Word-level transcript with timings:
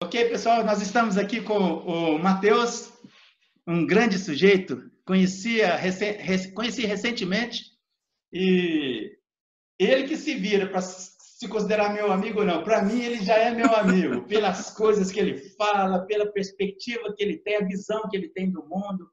Ok, 0.00 0.28
pessoal, 0.28 0.64
nós 0.64 0.80
estamos 0.80 1.18
aqui 1.18 1.40
com 1.40 1.58
o 1.58 2.18
Matheus, 2.20 2.92
um 3.66 3.84
grande 3.84 4.16
sujeito, 4.16 4.88
conhecia, 5.04 5.76
conheci 6.54 6.86
recentemente, 6.86 7.64
e 8.32 9.10
ele 9.76 10.06
que 10.06 10.16
se 10.16 10.36
vira 10.36 10.68
para 10.68 10.80
se 10.80 11.48
considerar 11.48 11.92
meu 11.92 12.12
amigo 12.12 12.38
ou 12.38 12.46
não. 12.46 12.62
Para 12.62 12.80
mim, 12.80 13.02
ele 13.02 13.24
já 13.24 13.34
é 13.38 13.50
meu 13.50 13.74
amigo, 13.74 14.22
pelas 14.28 14.70
coisas 14.70 15.10
que 15.10 15.18
ele 15.18 15.36
fala, 15.56 16.06
pela 16.06 16.30
perspectiva 16.30 17.12
que 17.12 17.24
ele 17.24 17.38
tem, 17.38 17.56
a 17.56 17.64
visão 17.64 18.08
que 18.08 18.16
ele 18.16 18.28
tem 18.28 18.52
do 18.52 18.64
mundo, 18.68 19.10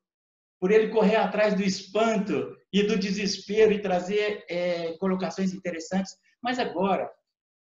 por 0.59 0.69
ele 0.69 0.89
correr 0.89 1.15
atrás 1.15 1.55
do 1.55 1.63
espanto 1.63 2.55
e 2.71 2.83
do 2.83 2.95
desespero 2.95 3.73
e 3.73 3.81
trazer 3.81 4.45
é, 4.47 4.95
colocações 4.99 5.51
interessantes. 5.51 6.15
Mas 6.43 6.59
agora, 6.59 7.11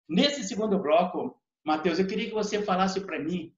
nesse 0.09 0.43
segundo 0.43 0.77
bloco, 0.77 1.41
Mateus, 1.65 1.97
eu 1.97 2.05
queria 2.05 2.27
que 2.27 2.33
você 2.33 2.61
falasse 2.61 3.01
para 3.01 3.17
mim, 3.17 3.51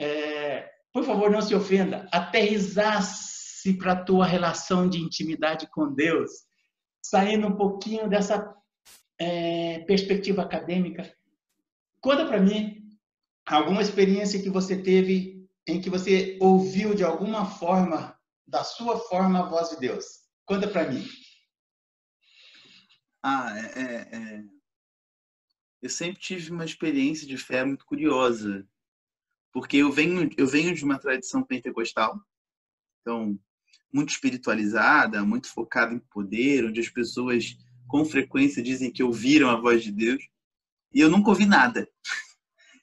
é, 0.00 0.70
por 0.90 1.04
favor, 1.04 1.30
não 1.30 1.42
se 1.42 1.54
ofenda, 1.54 2.08
aterrizasse 2.10 3.74
para 3.74 3.92
a 3.92 4.04
tua 4.04 4.24
relação 4.24 4.88
de 4.88 4.98
intimidade 4.98 5.68
com 5.68 5.92
Deus, 5.92 6.30
saindo 7.04 7.46
um 7.46 7.56
pouquinho 7.56 8.08
dessa 8.08 8.56
é, 9.18 9.80
perspectiva 9.80 10.42
acadêmica. 10.42 11.14
Conta 12.00 12.24
para 12.24 12.40
mim 12.40 12.88
alguma 13.44 13.82
experiência 13.82 14.42
que 14.42 14.48
você 14.48 14.80
teve 14.82 15.46
em 15.66 15.78
que 15.78 15.90
você 15.90 16.38
ouviu 16.40 16.94
de 16.94 17.04
alguma 17.04 17.44
forma, 17.44 18.18
da 18.46 18.64
sua 18.64 18.98
forma, 18.98 19.40
a 19.40 19.48
voz 19.48 19.68
de 19.70 19.76
Deus. 19.76 20.06
Conta 20.46 20.66
para 20.66 20.90
mim. 20.90 21.06
Ah, 23.22 23.54
é, 23.58 23.80
é, 23.82 24.16
é 24.16 24.59
eu 25.82 25.88
sempre 25.88 26.20
tive 26.20 26.50
uma 26.50 26.64
experiência 26.64 27.26
de 27.26 27.36
fé 27.36 27.64
muito 27.64 27.84
curiosa, 27.86 28.66
porque 29.52 29.78
eu 29.78 29.90
venho 29.90 30.30
eu 30.36 30.46
venho 30.46 30.74
de 30.74 30.84
uma 30.84 30.98
tradição 30.98 31.42
pentecostal, 31.42 32.20
então 33.00 33.38
muito 33.92 34.10
espiritualizada, 34.10 35.24
muito 35.24 35.48
focada 35.52 35.92
em 35.92 35.98
poder, 35.98 36.66
onde 36.66 36.80
as 36.80 36.88
pessoas 36.88 37.56
com 37.88 38.04
frequência 38.04 38.62
dizem 38.62 38.92
que 38.92 39.02
ouviram 39.02 39.50
a 39.50 39.60
voz 39.60 39.82
de 39.82 39.90
Deus, 39.90 40.22
e 40.94 41.00
eu 41.00 41.10
nunca 41.10 41.30
ouvi 41.30 41.46
nada. 41.46 41.88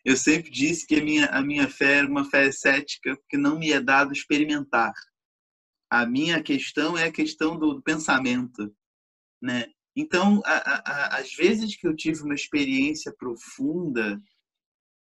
Eu 0.05 0.15
sempre 0.15 0.49
disse 0.49 0.87
que 0.87 0.95
a 0.95 1.03
minha 1.03 1.25
a 1.25 1.41
minha 1.41 1.67
fé 1.67 1.95
era 1.95 2.07
uma 2.07 2.23
fé 2.23 2.49
cética, 2.49 3.17
porque 3.17 3.37
não 3.37 3.59
me 3.59 3.73
é 3.73 3.81
dado 3.81 4.13
experimentar. 4.13 4.93
A 5.89 6.05
minha 6.05 6.41
questão 6.41 6.97
é 6.97 7.05
a 7.05 7.11
questão 7.11 7.59
do, 7.59 7.81
pensamento, 7.81 8.73
né? 9.41 9.65
Então, 9.99 10.43
às 10.45 11.33
vezes 11.33 11.75
que 11.75 11.87
eu 11.87 11.95
tive 11.95 12.21
uma 12.21 12.35
experiência 12.35 13.11
profunda, 13.11 14.21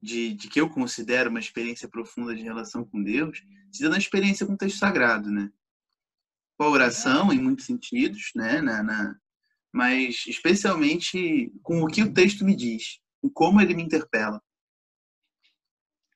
de, 0.02 0.34
de, 0.34 0.48
que 0.48 0.62
eu 0.62 0.70
considero 0.70 1.30
uma 1.30 1.40
experiência 1.40 1.90
profunda 1.90 2.34
de 2.34 2.42
relação 2.42 2.86
com 2.86 3.04
Deus, 3.04 3.44
se 3.74 3.84
dá 3.84 3.90
na 3.90 3.98
experiência 3.98 4.46
com 4.48 4.54
o 4.54 4.58
texto 4.58 4.78
sagrado, 4.78 5.30
né? 5.30 5.52
Com 6.58 6.64
a 6.64 6.70
oração, 6.70 7.34
em 7.34 7.40
muitos 7.40 7.66
sentidos, 7.66 8.32
né? 8.34 8.62
Na, 8.62 8.82
na, 8.82 9.20
mas 9.74 10.24
especialmente 10.28 11.52
com 11.62 11.84
o 11.84 11.88
que 11.88 12.02
o 12.02 12.14
texto 12.14 12.46
me 12.46 12.56
diz, 12.56 13.02
com 13.22 13.30
como 13.30 13.59
ele 13.59 13.76
me 13.76 13.84
interpela. 13.84 14.42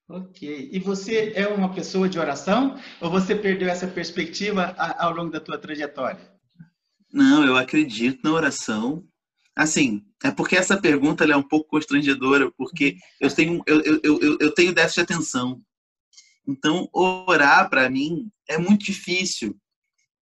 Ok. 0.08 0.70
E 0.72 0.80
você 0.80 1.34
é 1.36 1.46
uma 1.50 1.74
pessoa 1.74 2.08
de 2.08 2.18
oração 2.18 2.80
ou 3.02 3.12
você 3.12 3.36
perdeu 3.36 3.68
essa 3.68 3.90
perspectiva 3.90 4.74
ao 4.98 5.14
longo 5.14 5.32
da 5.32 5.42
tua 5.42 5.60
trajetória? 5.60 6.39
Não, 7.12 7.46
eu 7.46 7.58
acredito 7.58 8.22
na 8.24 8.32
oração. 8.32 9.04
Assim, 9.56 10.06
é 10.24 10.32
porque 10.32 10.56
essa 10.56 10.80
pergunta 10.80 11.26
é 11.26 11.36
um 11.36 11.48
pouco 11.48 11.70
constrangedora, 11.70 12.52
porque 12.58 12.98
eu 13.20 13.34
tenho, 13.34 13.62
eu, 13.66 13.82
eu, 13.82 14.00
eu, 14.04 14.38
eu 14.40 14.54
tenho 14.54 14.74
déficit 14.74 15.06
de 15.06 15.14
atenção. 15.14 15.62
Então, 16.48 16.90
orar 16.94 17.70
para 17.70 17.90
mim 17.90 18.32
é 18.48 18.58
muito 18.58 18.86
difícil, 18.86 19.56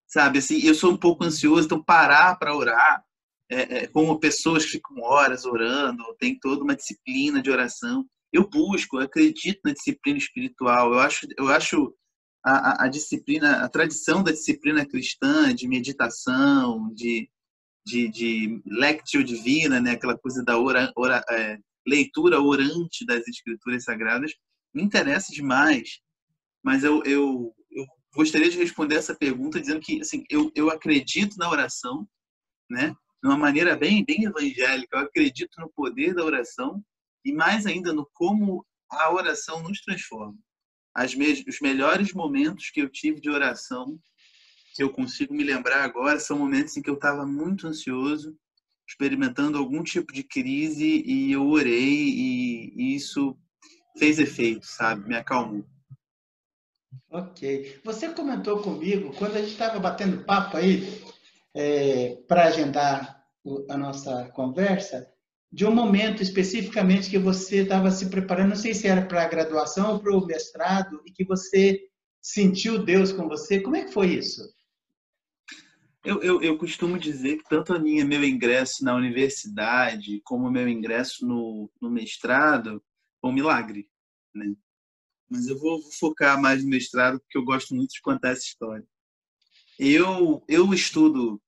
sabe? 0.07 0.39
Assim, 0.39 0.59
eu 0.65 0.73
sou 0.73 0.91
um 0.91 0.97
pouco 0.97 1.23
ansioso, 1.23 1.65
então 1.65 1.83
parar 1.83 2.35
para 2.37 2.55
orar, 2.55 3.03
é, 3.49 3.77
é, 3.77 3.87
como 3.87 4.19
pessoas 4.19 4.65
que 4.65 4.71
ficam 4.71 5.01
horas 5.01 5.45
orando, 5.45 6.03
tem 6.19 6.37
toda 6.39 6.63
uma 6.63 6.75
disciplina 6.75 7.41
de 7.41 7.49
oração. 7.49 8.05
Eu 8.31 8.49
busco, 8.49 8.97
eu 8.97 9.03
acredito 9.03 9.61
na 9.63 9.71
disciplina 9.71 10.17
espiritual. 10.17 10.93
Eu 10.93 10.99
acho, 10.99 11.27
eu 11.37 11.47
acho 11.47 11.93
a, 12.47 12.85
a, 12.85 12.87
disciplina, 12.87 13.63
a 13.63 13.69
tradição 13.69 14.23
da 14.23 14.31
disciplina 14.31 14.85
cristã 14.85 15.53
de 15.53 15.67
meditação, 15.67 16.93
de, 16.93 17.29
de, 17.85 18.07
de 18.07 18.61
lectio 18.65 19.23
divina, 19.23 19.81
né? 19.81 19.91
aquela 19.91 20.17
coisa 20.17 20.43
da 20.43 20.57
ora, 20.57 20.91
ora, 20.95 21.21
é, 21.29 21.59
leitura 21.85 22.41
orante 22.41 23.05
das 23.05 23.27
escrituras 23.27 23.83
sagradas, 23.83 24.33
me 24.73 24.81
interessa 24.81 25.33
demais. 25.33 25.99
Mas 26.63 26.83
eu, 26.83 27.03
eu, 27.03 27.53
eu 27.71 27.85
gostaria 28.15 28.49
de 28.49 28.57
responder 28.57 28.95
essa 28.95 29.15
pergunta 29.15 29.59
dizendo 29.59 29.81
que 29.81 29.99
assim, 29.99 30.23
eu, 30.29 30.49
eu 30.55 30.69
acredito 30.69 31.37
na 31.37 31.49
oração, 31.49 32.07
né? 32.69 32.95
de 33.21 33.27
uma 33.27 33.37
maneira 33.37 33.75
bem, 33.75 34.05
bem 34.05 34.23
evangélica, 34.23 34.95
eu 34.95 34.99
acredito 35.01 35.59
no 35.59 35.69
poder 35.69 36.13
da 36.13 36.23
oração 36.23 36.81
e 37.25 37.33
mais 37.33 37.65
ainda 37.65 37.91
no 37.91 38.09
como 38.13 38.65
a 38.89 39.11
oração 39.11 39.61
nos 39.63 39.81
transforma 39.81 40.37
me 41.15 41.45
os 41.47 41.59
melhores 41.61 42.13
momentos 42.13 42.69
que 42.69 42.81
eu 42.81 42.89
tive 42.89 43.21
de 43.21 43.29
oração, 43.29 43.99
que 44.75 44.83
eu 44.83 44.89
consigo 44.91 45.33
me 45.33 45.43
lembrar 45.43 45.83
agora, 45.83 46.19
são 46.19 46.39
momentos 46.39 46.75
em 46.75 46.81
que 46.81 46.89
eu 46.89 46.95
estava 46.95 47.25
muito 47.25 47.67
ansioso, 47.67 48.35
experimentando 48.87 49.57
algum 49.57 49.83
tipo 49.83 50.13
de 50.13 50.23
crise 50.23 51.03
e 51.05 51.31
eu 51.31 51.47
orei 51.47 52.09
e, 52.09 52.73
e 52.75 52.95
isso 52.95 53.37
fez 53.97 54.19
efeito, 54.19 54.65
sabe? 54.65 55.07
Me 55.07 55.15
acalmou. 55.15 55.65
Ok. 57.09 57.79
Você 57.83 58.09
comentou 58.09 58.61
comigo, 58.61 59.13
quando 59.17 59.35
a 59.35 59.39
gente 59.39 59.51
estava 59.51 59.79
batendo 59.79 60.23
papo 60.23 60.57
aí, 60.57 61.03
é, 61.53 62.15
para 62.27 62.45
agendar 62.45 63.23
a 63.69 63.77
nossa 63.77 64.29
conversa, 64.29 65.11
de 65.51 65.65
um 65.65 65.73
momento 65.73 66.21
especificamente 66.21 67.09
que 67.09 67.17
você 67.17 67.63
estava 67.63 67.89
se 67.89 68.09
preparando, 68.09 68.49
não 68.49 68.55
sei 68.55 68.73
se 68.73 68.87
era 68.87 69.05
para 69.05 69.23
a 69.23 69.27
graduação 69.27 69.93
ou 69.93 69.99
para 69.99 70.15
o 70.15 70.25
mestrado, 70.25 71.01
e 71.05 71.11
que 71.11 71.23
você 71.23 71.81
sentiu 72.21 72.83
Deus 72.83 73.11
com 73.11 73.27
você. 73.27 73.61
Como 73.61 73.75
é 73.75 73.85
que 73.85 73.93
foi 73.93 74.07
isso? 74.07 74.41
Eu, 76.03 76.21
eu, 76.21 76.41
eu 76.41 76.57
costumo 76.57 76.97
dizer 76.97 77.37
que 77.37 77.49
tanto 77.49 77.73
a 77.73 77.79
minha 77.79 78.05
meu 78.05 78.23
ingresso 78.23 78.83
na 78.83 78.95
universidade 78.95 80.21
como 80.23 80.51
meu 80.51 80.67
ingresso 80.67 81.25
no, 81.25 81.69
no 81.81 81.89
mestrado 81.89 82.81
foi 83.19 83.29
um 83.29 83.33
milagre, 83.33 83.89
né? 84.33 84.53
Mas 85.29 85.47
eu 85.47 85.59
vou, 85.59 85.81
vou 85.81 85.91
focar 85.91 86.41
mais 86.41 86.63
no 86.63 86.69
mestrado 86.69 87.19
porque 87.19 87.37
eu 87.37 87.43
gosto 87.43 87.75
muito 87.75 87.91
de 87.91 88.01
contar 88.01 88.29
essa 88.29 88.43
história. 88.43 88.87
Eu, 89.77 90.43
eu 90.47 90.73
estudo 90.73 91.41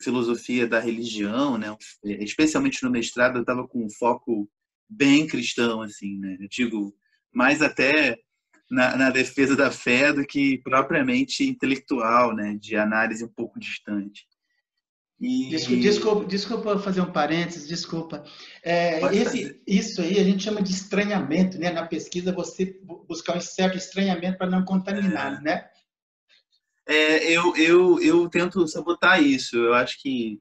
filosofia 0.00 0.66
da 0.66 0.80
religião, 0.80 1.58
né? 1.58 1.76
Especialmente 2.04 2.82
no 2.82 2.90
mestrado 2.90 3.36
eu 3.36 3.42
estava 3.42 3.66
com 3.66 3.84
um 3.84 3.90
foco 3.90 4.48
bem 4.88 5.26
cristão, 5.26 5.82
assim, 5.82 6.18
né? 6.18 6.36
Eu 6.40 6.48
digo 6.48 6.94
mais 7.32 7.62
até 7.62 8.16
na, 8.70 8.96
na, 8.96 9.10
defesa 9.10 9.56
da 9.56 9.70
fé 9.70 10.12
do 10.12 10.24
que 10.24 10.58
propriamente 10.58 11.44
intelectual, 11.44 12.34
né? 12.34 12.56
De 12.60 12.76
análise 12.76 13.24
um 13.24 13.28
pouco 13.28 13.58
distante. 13.58 14.26
E... 15.20 15.48
Desculpa, 15.48 15.80
desculpa, 15.80 16.24
desculpa, 16.26 16.78
fazer 16.78 17.00
um 17.00 17.12
parênteses, 17.12 17.68
desculpa. 17.68 18.24
É, 18.62 19.00
esse, 19.14 19.60
isso 19.66 20.02
aí 20.02 20.18
a 20.18 20.24
gente 20.24 20.42
chama 20.42 20.62
de 20.62 20.72
estranhamento, 20.72 21.58
né? 21.58 21.70
Na 21.70 21.86
pesquisa 21.86 22.32
você 22.32 22.78
buscar 23.08 23.36
um 23.36 23.40
certo 23.40 23.76
estranhamento 23.76 24.38
para 24.38 24.50
não 24.50 24.64
contaminar, 24.64 25.38
é. 25.38 25.40
né? 25.40 25.68
É, 26.86 27.32
eu, 27.32 27.56
eu, 27.56 28.00
eu 28.00 28.28
tento 28.28 28.66
sabotar 28.68 29.22
isso. 29.22 29.56
Eu 29.56 29.74
acho 29.74 30.00
que 30.00 30.40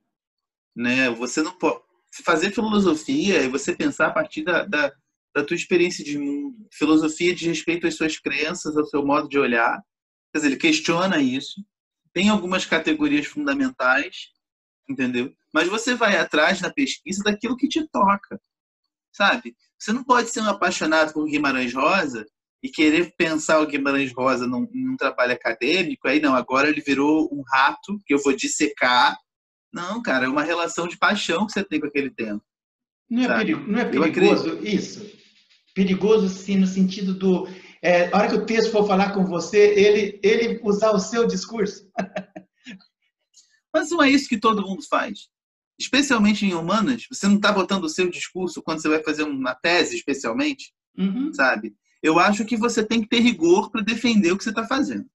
né, 0.76 1.10
você 1.10 1.42
não 1.42 1.58
pode 1.58 1.82
fazer 2.24 2.52
filosofia 2.52 3.42
e 3.42 3.50
você 3.50 3.76
pensar 3.76 4.08
a 4.08 4.12
partir 4.12 4.44
da, 4.44 4.66
da, 4.66 4.92
da 5.36 5.44
tua 5.44 5.56
experiência 5.56 6.04
de 6.04 6.18
mundo. 6.18 6.68
Filosofia 6.72 7.34
de 7.34 7.48
respeito 7.48 7.88
às 7.88 7.96
suas 7.96 8.20
crenças, 8.20 8.78
ao 8.78 8.86
seu 8.86 9.06
modo 9.06 9.28
de 9.28 9.40
olhar. 9.40 9.82
Quer 10.32 10.40
dizer, 10.40 10.48
ele 10.48 10.58
questiona 10.58 11.22
isso. 11.22 11.64
Tem 12.12 12.30
algumas 12.30 12.66
categorias 12.66 13.26
fundamentais, 13.26 14.30
entendeu? 14.88 15.34
Mas 15.52 15.68
você 15.68 15.96
vai 15.96 16.18
atrás 16.18 16.62
na 16.62 16.72
pesquisa 16.72 17.24
daquilo 17.24 17.58
que 17.58 17.68
te 17.68 17.88
toca, 17.88 18.40
sabe? 19.12 19.56
Você 19.80 19.92
não 19.92 20.04
pode 20.04 20.30
ser 20.30 20.42
um 20.42 20.50
apaixonado 20.50 21.14
por 21.14 21.26
Guimarães 21.26 21.74
Rosa 21.74 22.26
e 22.64 22.70
querer 22.70 23.14
pensar 23.18 23.60
o 23.60 23.68
Guimarães 23.68 24.14
Rosa 24.14 24.48
num, 24.48 24.66
num, 24.74 24.96
trabalho 24.96 25.34
acadêmico, 25.34 26.08
aí 26.08 26.22
não, 26.22 26.34
agora 26.34 26.70
ele 26.70 26.80
virou 26.80 27.30
um 27.30 27.44
rato 27.46 28.00
que 28.06 28.14
eu 28.14 28.24
vou 28.24 28.34
dissecar. 28.34 29.18
Não, 29.72 30.02
cara, 30.02 30.26
é 30.26 30.30
uma 30.30 30.44
relação 30.44 30.88
de 30.88 30.98
paixão 30.98 31.46
que 31.46 31.52
você 31.52 31.64
tem 31.64 31.82
com 31.82 31.88
aquele 31.88 32.10
tema. 32.10 32.42
Não 33.10 33.24
é, 33.24 33.38
perigo, 33.38 33.70
não 33.70 33.80
é 33.80 33.86
perigoso 33.86 34.60
isso? 34.64 35.06
Perigoso, 35.76 36.30
sim, 36.30 36.56
no 36.56 36.66
sentido 36.66 37.14
do. 37.14 37.48
É, 37.82 38.10
a 38.10 38.18
hora 38.18 38.30
que 38.30 38.36
o 38.36 38.46
texto 38.46 38.72
for 38.72 38.88
falar 38.88 39.12
com 39.12 39.26
você, 39.26 39.58
ele, 39.58 40.20
ele 40.24 40.62
usar 40.64 40.92
o 40.92 41.00
seu 41.00 41.28
discurso. 41.28 41.86
Mas 43.74 43.90
não 43.90 44.02
é 44.02 44.10
isso 44.10 44.30
que 44.30 44.40
todo 44.40 44.62
mundo 44.62 44.84
faz. 44.88 45.28
Especialmente 45.78 46.46
em 46.46 46.54
humanas, 46.54 47.08
você 47.12 47.28
não 47.28 47.36
está 47.36 47.52
botando 47.52 47.84
o 47.84 47.90
seu 47.90 48.10
discurso 48.10 48.62
quando 48.62 48.82
você 48.82 48.88
vai 48.88 49.04
fazer 49.04 49.24
uma 49.24 49.54
tese, 49.54 49.96
especialmente 49.96 50.72
uhum. 50.98 51.34
sabe? 51.34 51.76
Eu 52.04 52.20
acho 52.20 52.44
que 52.44 52.58
você 52.58 52.86
tem 52.86 53.02
que 53.02 53.08
ter 53.08 53.22
rigor 53.22 53.72
para 53.72 53.82
defender 53.82 54.34
o 54.34 54.38
que 54.38 54.44
você 54.44 54.50
está 54.50 54.68
fazendo. 54.68 55.10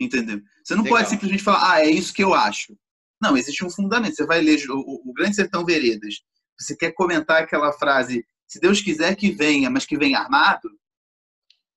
Entendeu? 0.00 0.40
Você 0.64 0.74
não 0.74 0.82
Legal. 0.82 0.98
pode 0.98 1.10
simplesmente 1.10 1.42
falar, 1.42 1.72
ah, 1.72 1.80
é 1.80 1.90
isso 1.90 2.14
que 2.14 2.24
eu 2.24 2.32
acho. 2.32 2.76
Não, 3.20 3.36
existe 3.36 3.64
um 3.64 3.70
fundamento. 3.70 4.16
Você 4.16 4.26
vai 4.26 4.40
ler 4.40 4.58
o, 4.70 5.10
o 5.10 5.12
Grande 5.12 5.36
Sertão 5.36 5.64
Veredas. 5.64 6.22
Você 6.58 6.74
quer 6.74 6.92
comentar 6.92 7.42
aquela 7.42 7.72
frase, 7.72 8.26
se 8.48 8.58
Deus 8.58 8.80
quiser 8.80 9.14
que 9.14 9.30
venha, 9.30 9.70
mas 9.70 9.84
que 9.84 9.96
venha 9.96 10.18
armado, 10.18 10.68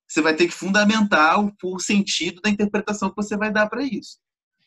você 0.07 0.21
vai 0.21 0.35
ter 0.35 0.47
que 0.47 0.53
fundamentar 0.53 1.44
o, 1.44 1.53
o 1.63 1.79
sentido 1.79 2.41
da 2.41 2.50
interpretação 2.50 3.09
que 3.09 3.15
você 3.15 3.35
vai 3.35 3.51
dar 3.51 3.68
para 3.68 3.83
isso. 3.83 4.18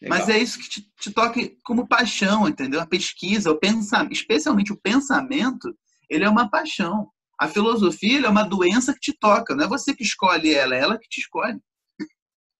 Legal. 0.00 0.18
Mas 0.18 0.28
é 0.28 0.38
isso 0.38 0.58
que 0.58 0.68
te, 0.68 0.92
te, 1.00 1.10
toca 1.10 1.40
como 1.64 1.88
paixão, 1.88 2.48
entendeu? 2.48 2.80
A 2.80 2.86
pesquisa, 2.86 3.50
o 3.50 3.58
pensamento, 3.58 4.12
especialmente 4.12 4.72
o 4.72 4.76
pensamento, 4.76 5.76
ele 6.08 6.24
é 6.24 6.28
uma 6.28 6.48
paixão. 6.48 7.10
A 7.38 7.48
filosofia 7.48 8.26
é 8.26 8.28
uma 8.28 8.42
doença 8.42 8.92
que 8.92 9.00
te 9.00 9.12
toca, 9.12 9.54
não 9.54 9.64
é 9.64 9.68
você 9.68 9.94
que 9.94 10.02
escolhe 10.02 10.52
ela, 10.52 10.74
é 10.74 10.80
ela 10.80 10.98
que 10.98 11.08
te 11.08 11.20
escolhe. 11.20 11.60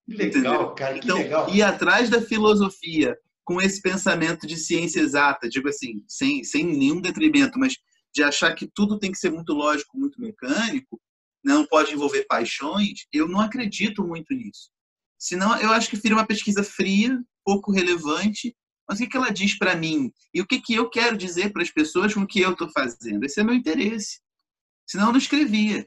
Legal, 0.07 0.75
cara, 0.75 0.99
que 0.99 1.05
então, 1.05 1.19
legal. 1.19 1.51
Ir 1.55 1.63
atrás 1.63 2.09
da 2.09 2.23
filosofia 2.23 3.19
com 3.45 3.61
esse 3.61 3.81
pensamento 3.81 4.47
de 4.47 4.57
ciência 4.57 5.01
exata, 5.01 5.49
digo 5.49 5.69
assim, 5.69 6.05
sem, 6.07 6.45
sem 6.45 6.65
nenhum 6.65 7.01
detrimento, 7.01 7.59
mas 7.59 7.77
de 8.15 8.23
achar 8.23 8.55
que 8.55 8.67
tudo 8.67 8.99
tem 8.99 9.11
que 9.11 9.19
ser 9.19 9.31
muito 9.31 9.53
lógico, 9.53 9.99
muito 9.99 10.21
mecânico, 10.21 11.01
não 11.45 11.67
pode 11.67 11.93
envolver 11.93 12.25
paixões, 12.27 13.07
eu 13.13 13.29
não 13.29 13.41
acredito 13.41 14.07
muito 14.07 14.35
nisso. 14.35 14.71
Senão, 15.19 15.59
eu 15.61 15.71
acho 15.71 15.89
que 15.89 15.97
seria 15.97 16.17
uma 16.17 16.27
pesquisa 16.27 16.63
fria, 16.63 17.19
pouco 17.45 17.73
relevante, 17.73 18.55
mas 18.89 19.01
o 19.01 19.07
que, 19.07 19.17
ela 19.17 19.31
diz 19.31 19.59
para 19.59 19.77
mim? 19.77 20.11
E 20.33 20.41
o 20.41 20.47
que, 20.47 20.61
que 20.61 20.75
eu 20.75 20.89
quero 20.89 21.17
dizer 21.17 21.53
para 21.53 21.63
as 21.63 21.71
pessoas 21.71 22.15
com 22.15 22.21
o 22.21 22.27
que 22.27 22.41
eu 22.41 22.53
estou 22.53 22.71
fazendo? 22.71 23.25
Esse 23.25 23.41
é 23.41 23.45
meu 23.45 23.55
interesse. 23.55 24.21
Senão, 24.89 25.09
eu 25.09 25.13
não 25.13 25.19
escrevia. 25.19 25.87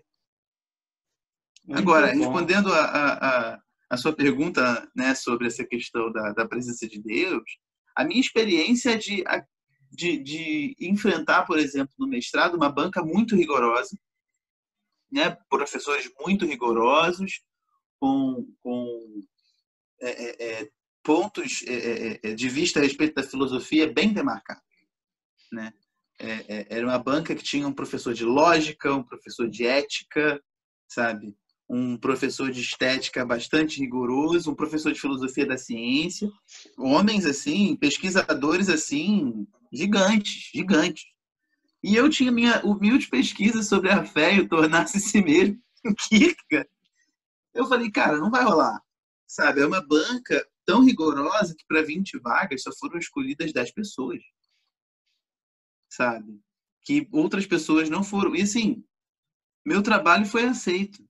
Muito 1.66 1.80
Agora, 1.80 2.14
bom. 2.14 2.20
respondendo 2.20 2.72
a, 2.72 2.82
a, 2.82 3.62
a, 3.90 3.98
sua 3.98 4.14
pergunta 4.14 4.90
né, 4.96 5.16
sobre 5.16 5.48
essa 5.48 5.66
questão 5.66 6.12
da, 6.12 6.34
da 6.34 6.48
presença 6.48 6.88
de 6.88 7.02
Deus, 7.02 7.44
a 7.96 8.04
minha 8.04 8.22
experiência 8.22 8.92
é 8.92 8.98
de, 8.98 9.24
de, 9.92 10.18
de 10.18 10.76
enfrentar, 10.80 11.46
por 11.46 11.58
exemplo, 11.58 11.94
no 11.98 12.08
mestrado, 12.08 12.56
uma 12.56 12.72
banca 12.72 13.04
muito 13.04 13.36
rigorosa, 13.36 13.98
né, 15.12 15.36
professores 15.50 16.10
muito 16.22 16.46
rigorosos, 16.46 17.42
com, 18.00 18.48
com 18.62 19.22
é, 20.02 20.10
é, 20.10 20.62
é 20.62 20.70
pontos 21.04 21.64
é, 21.68 22.20
é, 22.24 22.34
de 22.34 22.50
vista 22.50 22.80
a 22.80 22.84
respeito 22.84 23.16
da 23.16 23.24
filosofia 23.24 23.92
bem 23.92 24.14
demarcados. 24.14 24.64
Né? 25.52 25.74
Era 26.70 26.86
uma 26.86 27.00
banca 27.00 27.36
que 27.36 27.44
tinha 27.44 27.68
um 27.68 27.74
professor 27.74 28.14
de 28.14 28.24
lógica, 28.24 28.94
um 28.94 29.04
professor 29.04 29.50
de 29.50 29.66
ética, 29.66 30.42
sabe? 30.88 31.36
um 31.74 31.96
professor 31.96 32.52
de 32.52 32.60
estética 32.60 33.26
bastante 33.26 33.80
rigoroso, 33.80 34.52
um 34.52 34.56
professor 34.56 34.92
de 34.92 35.00
filosofia 35.00 35.46
da 35.46 35.58
ciência, 35.58 36.30
homens 36.78 37.26
assim, 37.26 37.78
pesquisadores 37.78 38.68
assim, 38.68 39.48
gigantes, 39.72 40.50
gigantes. 40.54 41.06
E 41.82 41.96
eu 41.96 42.10
tinha 42.10 42.30
minha 42.30 42.60
humilde 42.66 43.08
pesquisa 43.08 43.64
sobre 43.64 43.90
a 43.90 44.04
fé 44.04 44.36
e 44.36 44.42
o 44.42 44.50
tornar-se 44.50 45.22
mesmo, 45.22 45.58
Kierkegaard. 46.10 46.70
Eu 47.54 47.66
falei, 47.66 47.90
cara, 47.90 48.18
não 48.18 48.30
vai 48.30 48.44
rolar. 48.44 48.82
Sabe, 49.26 49.62
é 49.62 49.66
uma 49.66 49.82
banca 49.82 50.46
tão 50.66 50.84
rigorosa 50.84 51.56
que 51.58 51.66
para 51.66 51.82
20 51.82 52.20
vagas 52.20 52.64
só 52.64 52.72
foram 52.78 53.00
escolhidas 53.00 53.54
10 53.54 53.72
pessoas. 53.72 54.20
Sabe? 55.92 56.40
Que 56.84 57.08
outras 57.12 57.46
pessoas 57.46 57.90
não 57.90 58.04
foram. 58.04 58.36
E 58.36 58.42
assim, 58.42 58.84
meu 59.66 59.84
trabalho 59.84 60.26
foi 60.26 60.46
aceito. 60.46 61.08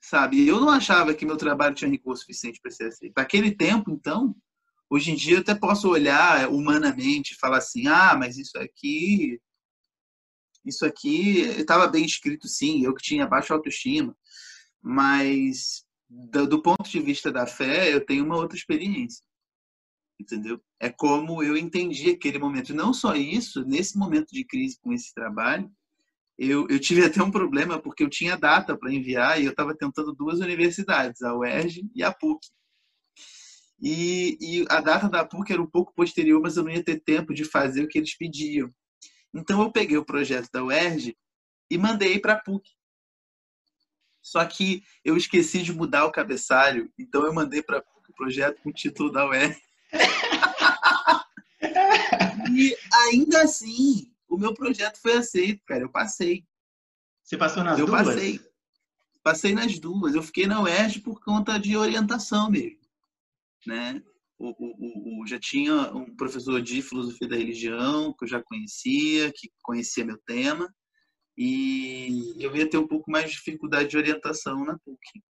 Sabe? 0.00 0.46
Eu 0.46 0.60
não 0.60 0.70
achava 0.70 1.14
que 1.14 1.26
meu 1.26 1.36
trabalho 1.36 1.74
tinha 1.74 1.90
recurso 1.90 2.22
suficiente 2.22 2.60
para 2.60 2.70
ser 2.70 2.86
aceito. 2.86 3.14
Naquele 3.16 3.50
tempo, 3.54 3.90
então, 3.90 4.34
Hoje 4.88 5.10
em 5.10 5.16
dia 5.16 5.36
eu 5.36 5.40
até 5.40 5.54
posso 5.54 5.88
olhar 5.88 6.48
humanamente 6.48 7.32
e 7.32 7.36
falar 7.36 7.58
assim, 7.58 7.88
ah, 7.88 8.16
mas 8.16 8.38
isso 8.38 8.56
aqui, 8.56 9.40
isso 10.64 10.86
aqui 10.86 11.40
estava 11.40 11.88
bem 11.88 12.04
escrito 12.04 12.46
sim, 12.46 12.84
eu 12.84 12.94
que 12.94 13.02
tinha 13.02 13.26
baixa 13.26 13.52
autoestima, 13.52 14.16
mas 14.80 15.84
do, 16.08 16.46
do 16.46 16.62
ponto 16.62 16.88
de 16.88 17.00
vista 17.00 17.32
da 17.32 17.46
fé 17.46 17.92
eu 17.92 18.04
tenho 18.04 18.24
uma 18.24 18.36
outra 18.36 18.56
experiência, 18.56 19.24
entendeu? 20.20 20.60
É 20.80 20.88
como 20.90 21.42
eu 21.42 21.56
entendi 21.56 22.10
aquele 22.10 22.38
momento. 22.38 22.74
Não 22.74 22.92
só 22.92 23.14
isso, 23.14 23.64
nesse 23.64 23.98
momento 23.98 24.28
de 24.32 24.44
crise 24.44 24.78
com 24.80 24.92
esse 24.92 25.12
trabalho, 25.14 25.70
eu, 26.38 26.66
eu 26.68 26.78
tive 26.78 27.04
até 27.04 27.22
um 27.22 27.30
problema 27.30 27.80
porque 27.80 28.02
eu 28.02 28.10
tinha 28.10 28.36
data 28.36 28.76
para 28.76 28.92
enviar 28.92 29.40
e 29.40 29.46
eu 29.46 29.50
estava 29.52 29.74
tentando 29.74 30.12
duas 30.12 30.40
universidades, 30.40 31.22
a 31.22 31.34
UERJ 31.34 31.88
e 31.94 32.02
a 32.02 32.12
PUC. 32.12 32.46
E, 33.80 34.38
e 34.40 34.66
a 34.68 34.80
data 34.80 35.08
da 35.08 35.24
PUC 35.24 35.52
era 35.52 35.62
um 35.62 35.70
pouco 35.70 35.94
posterior, 35.94 36.40
mas 36.40 36.56
eu 36.56 36.64
não 36.64 36.70
ia 36.70 36.84
ter 36.84 37.00
tempo 37.00 37.32
de 37.34 37.44
fazer 37.44 37.82
o 37.82 37.88
que 37.88 37.98
eles 37.98 38.16
pediam. 38.16 38.70
Então 39.34 39.62
eu 39.62 39.72
peguei 39.72 39.96
o 39.96 40.04
projeto 40.04 40.50
da 40.52 40.64
UERJ 40.64 41.16
e 41.70 41.78
mandei 41.78 42.18
para 42.18 42.34
a 42.34 42.40
PUC. 42.40 42.68
Só 44.22 44.44
que 44.44 44.82
eu 45.04 45.16
esqueci 45.16 45.62
de 45.62 45.72
mudar 45.72 46.04
o 46.04 46.12
cabeçalho, 46.12 46.90
então 46.98 47.24
eu 47.24 47.32
mandei 47.32 47.62
para 47.62 47.78
o 47.78 48.14
projeto 48.14 48.60
com 48.62 48.70
o 48.70 48.72
título 48.72 49.10
da 49.10 49.26
UERJ. 49.26 49.56
E 52.56 52.76
ainda 53.08 53.42
assim, 53.42 54.12
o 54.28 54.36
meu 54.36 54.54
projeto 54.54 55.00
foi 55.00 55.14
aceito, 55.14 55.62
cara. 55.66 55.82
Eu 55.82 55.90
passei. 55.90 56.44
Você 57.22 57.36
passou 57.36 57.62
nas 57.64 57.78
eu 57.78 57.86
duas? 57.86 58.00
Eu 58.00 58.06
passei. 58.06 58.40
Passei 59.22 59.54
nas 59.54 59.78
duas. 59.78 60.14
Eu 60.14 60.22
fiquei 60.22 60.46
na 60.46 60.62
UERJ 60.62 61.00
por 61.00 61.20
conta 61.22 61.58
de 61.58 61.76
orientação 61.76 62.50
mesmo 62.50 62.86
né? 63.66 64.02
O, 64.38 64.50
o, 64.50 65.22
o, 65.22 65.26
já 65.26 65.38
tinha 65.38 65.74
um 65.94 66.14
professor 66.14 66.60
de 66.60 66.82
filosofia 66.82 67.26
da 67.26 67.36
religião 67.36 68.12
que 68.12 68.24
eu 68.24 68.28
já 68.28 68.42
conhecia, 68.42 69.32
que 69.34 69.50
conhecia 69.62 70.04
meu 70.04 70.18
tema, 70.26 70.72
e 71.36 72.34
eu 72.38 72.54
ia 72.54 72.68
ter 72.68 72.76
um 72.76 72.86
pouco 72.86 73.10
mais 73.10 73.26
de 73.26 73.32
dificuldade 73.32 73.90
de 73.90 73.96
orientação 73.96 74.64
na 74.64 74.78
PUC. 74.78 75.22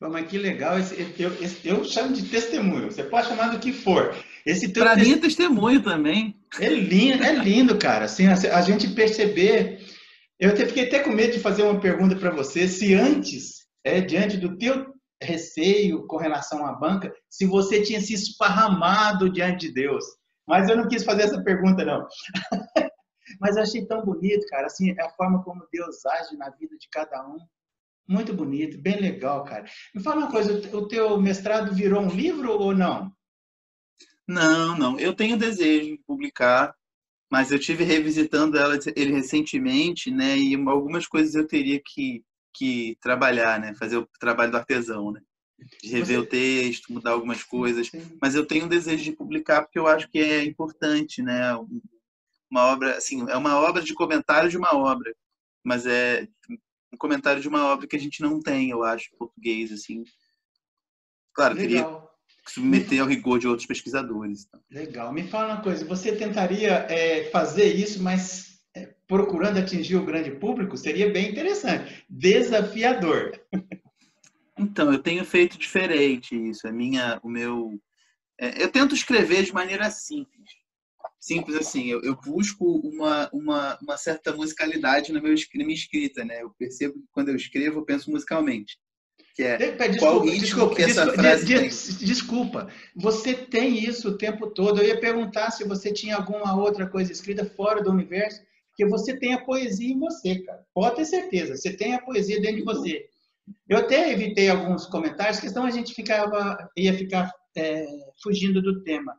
Mas 0.00 0.28
que 0.28 0.38
legal, 0.38 0.78
esse, 0.78 0.94
eu, 1.18 1.32
esse, 1.42 1.66
eu 1.66 1.84
chamo 1.84 2.12
de 2.12 2.28
testemunho, 2.28 2.90
você 2.90 3.02
pode 3.02 3.26
chamar 3.26 3.48
do 3.48 3.58
que 3.58 3.72
for. 3.72 4.14
Para 4.74 4.96
mim 4.96 5.12
é 5.12 5.18
testemunho 5.18 5.82
também. 5.82 6.36
É 6.60 6.68
lindo, 6.68 7.24
é 7.24 7.32
lindo, 7.32 7.78
cara. 7.78 8.04
Assim, 8.04 8.28
a, 8.28 8.32
a 8.32 8.62
gente 8.62 8.88
perceber. 8.88 9.80
Eu 10.38 10.50
até 10.50 10.66
fiquei 10.66 10.86
até 10.86 11.00
com 11.00 11.10
medo 11.10 11.32
de 11.32 11.40
fazer 11.40 11.64
uma 11.64 11.80
pergunta 11.80 12.14
para 12.14 12.30
você, 12.30 12.68
se 12.68 12.94
antes, 12.94 13.66
é, 13.84 14.00
diante 14.00 14.36
do 14.36 14.56
teu 14.56 14.86
receio 15.20 16.06
com 16.06 16.16
relação 16.16 16.64
à 16.64 16.72
banca 16.72 17.12
se 17.28 17.44
você 17.44 17.82
tinha 17.82 18.00
se 18.00 18.14
esparramado 18.14 19.30
diante 19.30 19.66
de 19.66 19.74
Deus. 19.74 20.04
Mas 20.46 20.68
eu 20.68 20.76
não 20.76 20.88
quis 20.88 21.04
fazer 21.04 21.22
essa 21.22 21.42
pergunta, 21.42 21.84
não. 21.84 22.06
Mas 23.40 23.56
eu 23.56 23.62
achei 23.62 23.84
tão 23.84 24.04
bonito, 24.04 24.46
cara. 24.46 24.66
Assim, 24.66 24.90
é 24.90 25.02
a 25.02 25.10
forma 25.10 25.42
como 25.42 25.66
Deus 25.72 26.06
age 26.06 26.36
na 26.36 26.48
vida 26.50 26.76
de 26.78 26.88
cada 26.90 27.20
um. 27.28 27.38
Muito 28.08 28.32
bonito, 28.32 28.78
bem 28.78 28.98
legal, 28.98 29.44
cara. 29.44 29.66
Me 29.94 30.02
fala 30.02 30.22
uma 30.22 30.30
coisa, 30.30 30.54
o 30.74 30.88
teu 30.88 31.20
mestrado 31.20 31.74
virou 31.74 32.00
um 32.00 32.10
livro 32.10 32.50
ou 32.52 32.74
não? 32.74 33.12
Não, 34.26 34.76
não. 34.76 34.98
Eu 34.98 35.14
tenho 35.14 35.36
desejo 35.36 35.90
de 35.90 36.02
publicar, 36.06 36.74
mas 37.30 37.50
eu 37.50 37.58
tive 37.58 37.84
revisitando 37.84 38.58
ela, 38.58 38.78
ele 38.96 39.12
recentemente, 39.12 40.10
né? 40.10 40.38
E 40.38 40.54
algumas 40.54 41.06
coisas 41.06 41.34
eu 41.34 41.46
teria 41.46 41.80
que 41.84 42.24
que 42.58 42.96
trabalhar, 43.00 43.60
né? 43.60 43.74
Fazer 43.74 43.98
o 43.98 44.08
trabalho 44.18 44.50
do 44.50 44.56
artesão, 44.56 45.12
né? 45.12 45.20
De 45.82 45.88
rever 45.88 46.18
Você... 46.18 46.18
o 46.18 46.26
texto, 46.26 46.92
mudar 46.92 47.12
algumas 47.12 47.42
coisas. 47.42 47.90
Mas 48.20 48.34
eu 48.34 48.44
tenho 48.44 48.64
um 48.64 48.68
desejo 48.68 49.04
de 49.04 49.12
publicar 49.12 49.62
porque 49.62 49.78
eu 49.78 49.86
acho 49.86 50.08
que 50.08 50.18
é 50.18 50.42
importante, 50.44 51.22
né? 51.22 51.54
Uma 52.50 52.66
obra, 52.72 52.96
assim, 52.96 53.28
é 53.28 53.36
uma 53.36 53.60
obra 53.60 53.82
de 53.82 53.94
comentário 53.94 54.50
de 54.50 54.56
uma 54.56 54.74
obra, 54.74 55.14
mas 55.62 55.86
é 55.86 56.26
um 56.92 56.96
comentário 56.96 57.40
de 57.40 57.48
uma 57.48 57.66
obra 57.66 57.86
que 57.86 57.96
a 57.96 58.00
gente 58.00 58.20
não 58.22 58.40
tem, 58.40 58.70
eu 58.70 58.82
acho, 58.82 59.08
em 59.12 59.18
português, 59.18 59.72
assim. 59.72 60.04
Claro, 61.34 61.54
Legal. 61.54 61.68
teria 61.68 62.08
submeter 62.46 63.00
ao 63.00 63.06
rigor 63.06 63.38
de 63.38 63.46
outros 63.46 63.66
pesquisadores. 63.66 64.46
Então. 64.46 64.60
Legal. 64.70 65.12
Me 65.12 65.28
fala 65.28 65.54
uma 65.54 65.62
coisa, 65.62 65.84
você 65.84 66.16
tentaria 66.16 66.86
é, 66.88 67.30
fazer 67.30 67.74
isso, 67.74 68.02
mas 68.02 68.48
procurando 69.08 69.58
atingir 69.58 69.96
o 69.96 70.04
grande 70.04 70.30
público, 70.32 70.76
seria 70.76 71.10
bem 71.10 71.30
interessante. 71.30 72.04
Desafiador. 72.08 73.40
Então, 74.58 74.92
eu 74.92 74.98
tenho 74.98 75.24
feito 75.24 75.58
diferente 75.58 76.36
isso. 76.36 76.68
A 76.68 76.72
minha, 76.72 77.18
o 77.22 77.28
meu, 77.28 77.80
é, 78.38 78.62
eu 78.62 78.70
tento 78.70 78.94
escrever 78.94 79.44
de 79.44 79.54
maneira 79.54 79.90
simples. 79.90 80.50
Simples 81.28 81.56
assim, 81.56 81.90
eu, 81.90 82.00
eu 82.02 82.16
busco 82.16 82.64
uma, 82.78 83.28
uma, 83.34 83.78
uma, 83.82 83.96
certa 83.98 84.34
musicalidade 84.34 85.12
na, 85.12 85.20
meu, 85.20 85.34
na 85.34 85.64
minha 85.64 85.74
escrita, 85.74 86.24
né? 86.24 86.42
Eu 86.42 86.50
percebo 86.58 86.94
que 86.94 87.06
quando 87.12 87.28
eu 87.28 87.36
escrevo, 87.36 87.80
eu 87.80 87.84
penso 87.84 88.10
musicalmente. 88.10 88.78
Que 89.34 89.42
é 89.42 89.58
desculpa, 89.58 89.98
qual 89.98 90.20
ritmo 90.20 90.40
desculpa, 90.40 90.74
que 90.74 90.82
essa 90.84 91.04
desculpa, 91.04 91.22
frase 91.22 91.44
des, 91.44 91.86
tem. 91.98 92.06
Desculpa, 92.06 92.68
você 92.96 93.34
tem 93.34 93.84
isso 93.84 94.08
o 94.08 94.16
tempo 94.16 94.46
todo. 94.48 94.80
Eu 94.80 94.88
ia 94.88 94.98
perguntar 94.98 95.50
se 95.50 95.64
você 95.64 95.92
tinha 95.92 96.16
alguma 96.16 96.56
outra 96.58 96.88
coisa 96.88 97.12
escrita 97.12 97.44
fora 97.44 97.82
do 97.82 97.90
universo 97.90 98.40
Porque 98.70 98.86
você 98.86 99.14
tem 99.14 99.34
a 99.34 99.44
poesia 99.44 99.92
em 99.92 99.98
você, 99.98 100.38
cara. 100.38 100.64
Pode 100.72 100.96
ter 100.96 101.04
certeza, 101.04 101.56
você 101.56 101.76
tem 101.76 101.92
a 101.92 102.00
poesia 102.00 102.40
dentro 102.40 102.56
de 102.56 102.64
você. 102.64 103.06
Eu 103.68 103.76
até 103.76 104.10
evitei 104.10 104.48
alguns 104.48 104.86
comentários, 104.86 105.40
que 105.40 105.48
senão 105.50 105.66
a 105.66 105.70
gente 105.70 105.92
ficava, 105.92 106.56
ia 106.74 106.94
ficar 106.94 107.30
é, 107.54 107.86
fugindo 108.22 108.62
do 108.62 108.82
tema. 108.82 109.14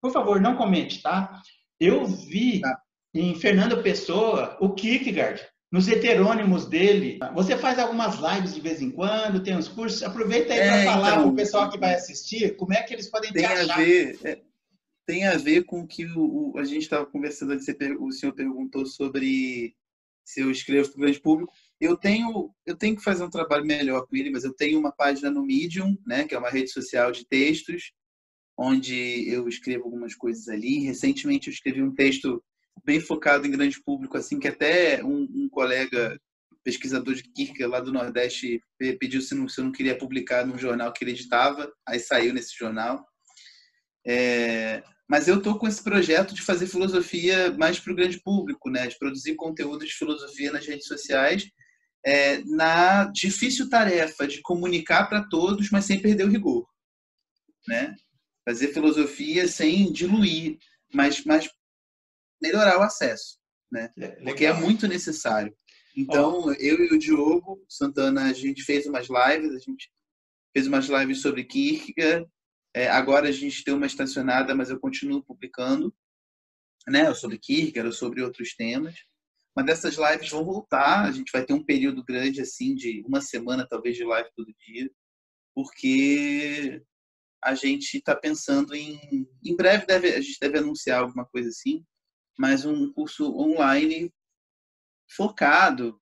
Por 0.00 0.12
favor, 0.12 0.40
não 0.40 0.56
comente, 0.56 1.02
tá? 1.02 1.42
Eu 1.80 2.06
vi 2.06 2.60
tá. 2.60 2.80
em 3.14 3.34
Fernando 3.34 3.82
Pessoa 3.82 4.56
o 4.60 4.74
Kierkegaard, 4.74 5.40
nos 5.70 5.88
heterônimos 5.88 6.66
dele. 6.66 7.18
Você 7.34 7.56
faz 7.56 7.78
algumas 7.78 8.18
lives 8.18 8.54
de 8.54 8.60
vez 8.60 8.80
em 8.80 8.90
quando, 8.90 9.42
tem 9.42 9.56
uns 9.56 9.68
cursos. 9.68 10.02
Aproveita 10.02 10.52
aí 10.52 10.60
para 10.60 10.76
é, 10.76 10.84
falar 10.84 11.10
então, 11.10 11.22
para 11.22 11.32
o 11.32 11.36
pessoal 11.36 11.70
que 11.70 11.78
vai 11.78 11.94
assistir 11.94 12.56
como 12.56 12.72
é 12.72 12.82
que 12.82 12.94
eles 12.94 13.10
podem 13.10 13.32
tem 13.32 13.42
te 13.42 13.46
achar. 13.46 13.74
A 13.74 13.76
ver, 13.76 14.18
é, 14.24 14.40
tem 15.06 15.26
a 15.26 15.36
ver 15.36 15.64
com 15.64 15.86
que 15.86 16.04
o, 16.06 16.52
o 16.52 16.58
a 16.58 16.64
gente 16.64 16.82
estava 16.82 17.06
conversando, 17.06 17.54
o 18.00 18.12
senhor 18.12 18.32
perguntou 18.32 18.86
sobre 18.86 19.74
se 20.24 20.40
eu 20.40 20.50
escrevo 20.50 20.90
para 20.90 20.98
o 20.98 21.00
grande 21.00 21.20
público. 21.20 21.52
Eu 21.80 21.96
tenho, 21.96 22.54
eu 22.66 22.76
tenho 22.76 22.94
que 22.94 23.02
fazer 23.02 23.24
um 23.24 23.30
trabalho 23.30 23.64
melhor 23.64 24.06
com 24.06 24.14
ele, 24.14 24.30
mas 24.30 24.44
eu 24.44 24.52
tenho 24.52 24.78
uma 24.78 24.92
página 24.92 25.30
no 25.30 25.42
Medium, 25.42 25.96
né, 26.06 26.24
que 26.24 26.34
é 26.34 26.38
uma 26.38 26.50
rede 26.50 26.70
social 26.70 27.10
de 27.10 27.26
textos, 27.26 27.92
onde 28.58 29.28
eu 29.28 29.48
escrevo 29.48 29.84
algumas 29.84 30.16
coisas 30.16 30.48
ali. 30.48 30.80
Recentemente 30.80 31.46
eu 31.46 31.52
escrevi 31.52 31.80
um 31.80 31.94
texto 31.94 32.42
bem 32.84 33.00
focado 33.00 33.46
em 33.46 33.50
grande 33.52 33.80
público, 33.82 34.16
assim, 34.16 34.40
que 34.40 34.48
até 34.48 35.02
um, 35.04 35.28
um 35.32 35.48
colega 35.48 36.20
pesquisador 36.64 37.14
de 37.14 37.22
Kierkegaard 37.22 37.70
lá 37.70 37.80
do 37.80 37.92
Nordeste 37.92 38.60
pediu 38.98 39.22
se 39.22 39.34
não, 39.34 39.48
se 39.48 39.60
eu 39.60 39.64
não 39.64 39.72
queria 39.72 39.96
publicar 39.96 40.44
num 40.44 40.58
jornal 40.58 40.92
que 40.92 41.04
ele 41.04 41.12
editava, 41.12 41.72
aí 41.86 42.00
saiu 42.00 42.34
nesse 42.34 42.56
jornal. 42.58 43.06
É, 44.06 44.82
mas 45.08 45.28
eu 45.28 45.38
estou 45.38 45.58
com 45.58 45.68
esse 45.68 45.82
projeto 45.82 46.34
de 46.34 46.42
fazer 46.42 46.66
filosofia 46.66 47.52
mais 47.52 47.78
para 47.78 47.92
o 47.92 47.96
grande 47.96 48.20
público, 48.20 48.68
né? 48.70 48.86
de 48.86 48.98
produzir 48.98 49.36
conteúdo 49.36 49.86
de 49.86 49.92
filosofia 49.92 50.52
nas 50.52 50.66
redes 50.66 50.86
sociais, 50.86 51.48
é, 52.04 52.42
na 52.44 53.04
difícil 53.04 53.70
tarefa 53.70 54.26
de 54.26 54.42
comunicar 54.42 55.08
para 55.08 55.22
todos, 55.28 55.70
mas 55.70 55.84
sem 55.84 56.00
perder 56.00 56.24
o 56.24 56.30
rigor. 56.30 56.66
Né? 57.66 57.94
Fazer 58.48 58.72
filosofia 58.72 59.46
sem 59.46 59.92
diluir, 59.92 60.56
mas, 60.94 61.22
mas 61.22 61.50
melhorar 62.40 62.78
o 62.78 62.82
acesso, 62.82 63.38
né? 63.70 63.92
Porque 64.24 64.46
é 64.46 64.54
muito 64.54 64.88
necessário. 64.88 65.54
Então, 65.94 66.46
oh. 66.46 66.52
eu 66.52 66.82
e 66.82 66.94
o 66.94 66.98
Diogo 66.98 67.62
Santana, 67.68 68.30
a 68.30 68.32
gente 68.32 68.62
fez 68.62 68.86
umas 68.86 69.06
lives, 69.06 69.54
a 69.54 69.58
gente 69.58 69.92
fez 70.56 70.66
umas 70.66 70.86
lives 70.86 71.20
sobre 71.20 71.44
Kierkegaard. 71.44 72.26
É, 72.74 72.88
agora 72.88 73.28
a 73.28 73.32
gente 73.32 73.62
tem 73.62 73.74
uma 73.74 73.86
estacionada, 73.86 74.54
mas 74.54 74.70
eu 74.70 74.80
continuo 74.80 75.22
publicando, 75.22 75.94
né? 76.86 77.12
Sobre 77.12 77.38
Kierkegaard, 77.38 77.94
sobre 77.94 78.22
outros 78.22 78.54
temas. 78.54 78.94
Mas 79.54 79.66
dessas 79.66 79.96
lives 79.96 80.30
vão 80.30 80.42
voltar. 80.42 81.04
A 81.04 81.10
gente 81.10 81.32
vai 81.32 81.44
ter 81.44 81.52
um 81.52 81.62
período 81.62 82.02
grande, 82.02 82.40
assim, 82.40 82.74
de 82.74 83.02
uma 83.06 83.20
semana, 83.20 83.66
talvez, 83.68 83.94
de 83.94 84.04
live 84.04 84.30
todo 84.34 84.54
dia, 84.66 84.90
porque 85.54 86.80
a 87.42 87.54
gente 87.54 87.98
está 87.98 88.14
pensando 88.14 88.74
em. 88.74 89.28
Em 89.44 89.56
breve 89.56 89.86
deve, 89.86 90.08
a 90.14 90.20
gente 90.20 90.38
deve 90.40 90.58
anunciar 90.58 91.00
alguma 91.00 91.24
coisa 91.26 91.48
assim, 91.48 91.84
mas 92.38 92.64
um 92.64 92.92
curso 92.92 93.32
online 93.36 94.12
focado 95.10 96.00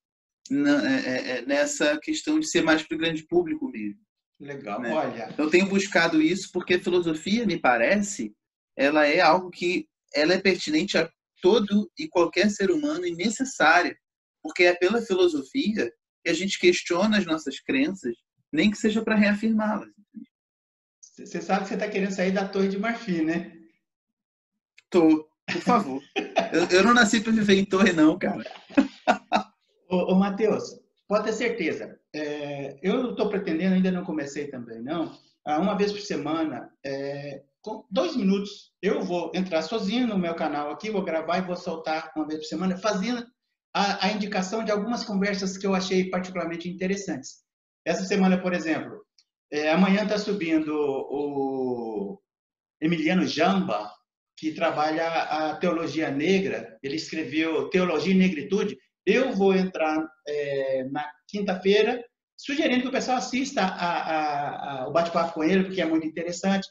na, 0.51 0.91
é, 0.91 1.01
é, 1.01 1.31
é, 1.39 1.47
nessa 1.47 1.99
questão 1.99 2.39
de 2.39 2.49
ser 2.49 2.63
mais 2.63 2.83
para 2.83 2.95
o 2.95 2.99
grande 2.99 3.27
público 3.27 3.69
mesmo. 3.69 4.01
Legal, 4.39 4.81
né? 4.81 4.93
olha. 4.93 5.35
Eu 5.37 5.51
tenho 5.51 5.67
buscado 5.69 6.21
isso 6.21 6.51
porque 6.53 6.75
a 6.75 6.83
filosofia, 6.83 7.47
me 7.47 7.59
parece, 7.59 8.35
ela 8.77 9.07
é 9.07 9.21
algo 9.21 9.51
que 9.51 9.89
ela 10.15 10.35
é 10.35 10.41
pertinente 10.41 10.99
a 10.99 11.11
todo 11.41 11.91
e 11.99 12.09
qualquer 12.09 12.51
ser 12.51 12.71
humano 12.71 13.07
e 13.07 13.15
necessária, 13.15 13.97
porque 14.43 14.65
é 14.65 14.75
pela 14.75 15.03
filosofia 15.03 15.91
que 16.25 16.31
a 16.31 16.35
gente 16.35 16.59
questiona 16.59 17.19
as 17.19 17.27
nossas 17.27 17.61
crenças, 17.61 18.15
nem 18.53 18.71
que 18.71 18.79
seja 18.79 19.03
para 19.03 19.17
reafirmá-las. 19.17 19.91
Você 21.17 21.41
sabe 21.41 21.63
que 21.63 21.69
você 21.69 21.75
está 21.75 21.89
querendo 21.89 22.13
sair 22.13 22.33
da 22.33 22.47
Torre 22.47 22.69
de 22.69 22.79
Marfim, 22.79 23.23
né? 23.23 23.53
Tô. 24.91 25.29
Por 25.51 25.63
favor. 25.63 26.03
eu, 26.53 26.79
eu, 26.79 26.85
não 26.85 26.93
nasci 26.93 27.21
para 27.21 27.33
viver 27.33 27.55
em 27.55 27.65
torre, 27.65 27.93
não, 27.93 28.19
cara. 28.19 28.45
ô, 29.89 30.13
ô 30.13 30.15
Matheus, 30.15 30.79
pode 31.07 31.25
ter 31.25 31.33
certeza. 31.33 31.99
É, 32.13 32.77
eu 32.83 33.03
não 33.03 33.11
estou 33.13 33.29
pretendendo, 33.29 33.77
ainda 33.77 33.91
não 33.91 34.05
comecei 34.05 34.49
também, 34.49 34.83
não. 34.83 35.17
Uma 35.47 35.77
vez 35.77 35.93
por 35.93 36.01
semana, 36.01 36.69
é, 36.85 37.45
com 37.63 37.87
dois 37.89 38.17
minutos, 38.17 38.73
eu 38.83 39.03
vou 39.03 39.31
entrar 39.33 39.63
sozinho 39.63 40.07
no 40.07 40.19
meu 40.19 40.35
canal 40.35 40.71
aqui, 40.71 40.91
vou 40.91 41.05
gravar 41.05 41.39
e 41.39 41.47
vou 41.47 41.57
soltar 41.57 42.13
uma 42.17 42.27
vez 42.27 42.41
por 42.41 42.47
semana, 42.47 42.77
fazendo 42.77 43.25
a, 43.73 44.07
a 44.07 44.13
indicação 44.13 44.65
de 44.65 44.73
algumas 44.73 45.05
conversas 45.05 45.57
que 45.57 45.67
eu 45.67 45.75
achei 45.75 46.11
particularmente 46.11 46.69
interessantes. 46.69 47.45
Essa 47.85 48.05
semana, 48.05 48.43
por 48.43 48.53
exemplo, 48.53 48.96
é, 49.51 49.71
amanhã 49.71 50.03
está 50.03 50.19
subindo 50.19 50.73
o 50.75 52.21
Emiliano 52.81 53.27
Jamba, 53.27 53.91
que 54.37 54.53
trabalha 54.53 55.07
a 55.07 55.57
teologia 55.57 56.11
negra, 56.11 56.79
ele 56.83 56.97
escreveu 56.97 57.71
Teologia 57.71 58.13
e 58.13 58.17
Negritude. 58.17 58.77
Eu 59.05 59.33
vou 59.33 59.55
entrar 59.55 60.07
é, 60.29 60.85
na 60.91 61.09
quinta-feira, 61.29 62.05
sugerindo 62.37 62.83
que 62.83 62.89
o 62.89 62.93
pessoal 62.93 63.17
assista 63.17 63.63
a, 63.63 63.67
a, 63.67 64.83
a, 64.83 64.89
o 64.89 64.93
bate-papo 64.93 65.35
com 65.35 65.45
ele, 65.45 65.65
porque 65.65 65.81
é 65.81 65.87
muito 65.87 66.07
interessante. 66.07 66.69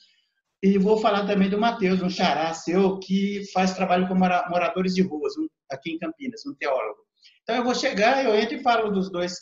E 0.62 0.77
vou 0.77 0.98
falar 0.98 1.25
também 1.25 1.50
do 1.50 1.60
Mateus, 1.60 2.01
um 2.01 2.10
xará 2.10 2.53
seu, 2.53 3.00
que 3.00 3.44
faz 3.51 3.74
trabalho 3.74 4.08
com 4.08 4.15
moradores 4.15 4.94
de 4.94 5.01
ruas, 5.01 5.36
um, 5.38 5.48
aqui 5.72 5.91
em 5.91 5.98
Campinas, 5.98 6.46
um 6.46 6.53
teólogo. 6.55 7.00
Então 7.44 7.55
eu 7.55 7.63
vou 7.63 7.75
chegar, 7.75 8.25
eu 8.25 8.36
entro 8.36 8.55
e 8.55 8.62
falo 8.62 8.91
dos 8.91 9.12
dois, 9.12 9.34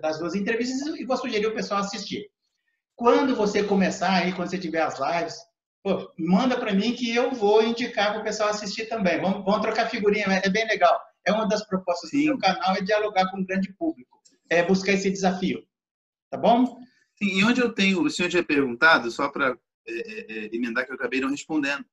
das 0.00 0.18
duas 0.18 0.34
entrevistas 0.34 0.80
e 0.96 1.04
vou 1.04 1.16
sugerir 1.16 1.46
o 1.46 1.54
pessoal 1.54 1.80
assistir. 1.80 2.28
Quando 2.98 3.36
você 3.36 3.62
começar 3.62 4.12
aí, 4.12 4.32
quando 4.32 4.50
você 4.50 4.58
tiver 4.58 4.82
as 4.82 4.98
lives, 4.98 5.36
Pô, 5.84 6.12
manda 6.18 6.58
para 6.58 6.74
mim 6.74 6.92
que 6.92 7.14
eu 7.14 7.30
vou 7.30 7.62
indicar 7.62 8.12
para 8.12 8.20
o 8.20 8.24
pessoal 8.24 8.48
assistir 8.48 8.88
também. 8.88 9.20
Vamos, 9.20 9.44
vamos 9.44 9.60
trocar 9.60 9.88
figurinha, 9.88 10.26
é 10.26 10.48
bem 10.50 10.66
legal. 10.66 11.00
É 11.24 11.32
uma 11.32 11.46
das 11.46 11.64
propostas 11.64 12.10
Sim. 12.10 12.18
do 12.18 12.24
meu 12.24 12.38
canal 12.38 12.74
é 12.74 12.80
dialogar 12.80 13.30
com 13.30 13.38
o 13.38 13.46
grande 13.46 13.72
público, 13.74 14.20
é 14.50 14.64
buscar 14.64 14.92
esse 14.92 15.08
desafio. 15.10 15.62
Tá 16.30 16.36
bom? 16.36 16.66
Sim, 17.14 17.38
e 17.38 17.44
onde 17.44 17.60
eu 17.60 17.72
tenho, 17.72 18.02
o 18.02 18.10
senhor 18.10 18.28
tinha 18.28 18.42
perguntado, 18.42 19.10
só 19.10 19.28
para 19.28 19.56
é, 19.86 19.92
é, 19.92 20.32
é, 20.32 20.54
emendar 20.54 20.84
que 20.84 20.90
eu 20.90 20.96
acabei 20.96 21.20
não 21.20 21.30
respondendo. 21.30 21.84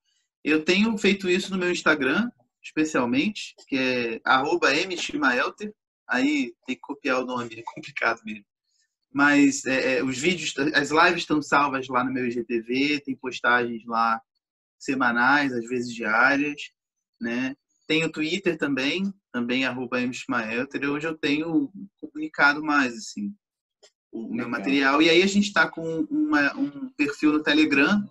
Eu 0.43 0.65
tenho 0.65 0.97
feito 0.97 1.29
isso 1.29 1.51
no 1.51 1.57
meu 1.59 1.71
Instagram, 1.71 2.29
especialmente, 2.63 3.53
que 3.67 3.77
é 3.77 4.21
arroba 4.25 4.71
mchimaelter. 4.88 5.71
Aí 6.07 6.53
tem 6.65 6.75
que 6.75 6.81
copiar 6.81 7.21
o 7.21 7.25
nome, 7.25 7.59
é 7.59 7.63
complicado 7.63 8.21
mesmo 8.25 8.45
mas 9.15 9.65
é, 9.65 10.00
é, 10.00 10.03
os 10.03 10.17
vídeos, 10.17 10.53
as 10.74 10.91
lives 10.91 11.22
estão 11.22 11.41
salvas 11.41 11.88
lá 11.88 12.03
no 12.03 12.12
meu 12.12 12.27
IGTV, 12.27 13.00
tem 13.00 13.15
postagens 13.15 13.81
lá 13.86 14.22
semanais, 14.77 15.53
às 15.53 15.65
vezes 15.69 15.95
diárias, 15.95 16.62
né? 17.22 17.55
Tem 17.88 18.03
o 18.03 18.12
Twitter 18.12 18.57
também, 18.57 19.13
também 19.31 19.63
arroba 19.63 20.01
mishmaelter, 20.01 20.84
hoje 20.89 21.07
eu 21.07 21.17
tenho 21.17 21.72
comunicado 21.98 22.62
mais, 22.62 22.93
assim, 22.93 23.34
o 24.12 24.24
Legal. 24.24 24.36
meu 24.36 24.50
material. 24.50 25.01
E 25.01 25.10
aí 25.10 25.24
a 25.24 25.27
gente 25.27 25.48
está 25.48 25.69
com 25.69 26.01
uma, 26.12 26.53
um 26.57 26.89
perfil 26.98 27.31
no 27.31 27.41
Telegram, 27.41 28.05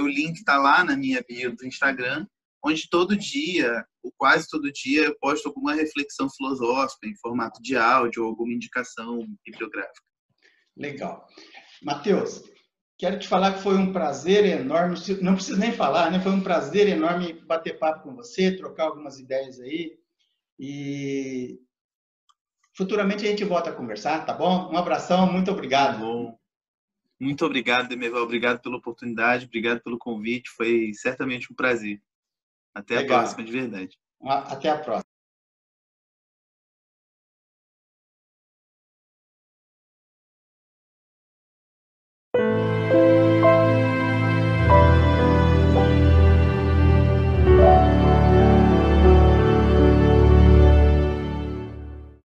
o 0.00 0.08
link 0.08 0.38
está 0.38 0.58
lá 0.58 0.82
na 0.82 0.96
minha 0.96 1.24
bio 1.28 1.54
do 1.54 1.64
Instagram, 1.64 2.26
onde 2.64 2.90
todo 2.90 3.16
dia, 3.16 3.86
ou 4.02 4.12
quase 4.18 4.48
todo 4.48 4.72
dia, 4.72 5.04
eu 5.04 5.16
posto 5.20 5.46
alguma 5.46 5.74
reflexão 5.74 6.28
filosófica 6.28 7.06
em 7.06 7.16
formato 7.18 7.62
de 7.62 7.76
áudio, 7.76 8.24
ou 8.24 8.30
alguma 8.30 8.52
indicação 8.52 9.24
bibliográfica. 9.46 10.09
Legal. 10.80 11.28
Matheus, 11.82 12.42
quero 12.98 13.18
te 13.18 13.28
falar 13.28 13.52
que 13.52 13.62
foi 13.62 13.76
um 13.76 13.92
prazer 13.92 14.46
enorme, 14.46 14.96
não 15.20 15.34
preciso 15.34 15.58
nem 15.58 15.72
falar, 15.72 16.10
né? 16.10 16.18
Foi 16.20 16.32
um 16.32 16.42
prazer 16.42 16.88
enorme 16.88 17.34
bater 17.34 17.78
papo 17.78 18.04
com 18.04 18.16
você, 18.16 18.56
trocar 18.56 18.84
algumas 18.84 19.18
ideias 19.18 19.60
aí. 19.60 19.98
E 20.58 21.60
futuramente 22.74 23.26
a 23.26 23.28
gente 23.30 23.44
volta 23.44 23.68
a 23.68 23.74
conversar, 23.74 24.24
tá 24.24 24.32
bom? 24.32 24.72
Um 24.72 24.78
abração, 24.78 25.30
muito 25.30 25.50
obrigado. 25.50 25.98
Tá 25.98 25.98
bom. 25.98 26.38
Muito 27.20 27.44
obrigado, 27.44 27.88
Demerval. 27.88 28.22
Obrigado 28.22 28.62
pela 28.62 28.78
oportunidade, 28.78 29.44
obrigado 29.44 29.82
pelo 29.82 29.98
convite. 29.98 30.48
Foi 30.48 30.92
certamente 30.94 31.52
um 31.52 31.54
prazer. 31.54 32.00
Até 32.74 32.96
Legal. 32.96 33.18
a 33.18 33.20
próxima, 33.20 33.44
de 33.44 33.52
verdade. 33.52 33.98
Até 34.22 34.70
a 34.70 34.78
próxima. 34.78 35.09